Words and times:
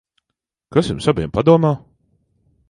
Kas 0.77 0.89
jums 0.93 1.09
abiem 1.13 1.35
padomā? 1.37 1.73